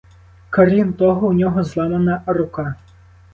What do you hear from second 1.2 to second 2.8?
у нього зламана рука.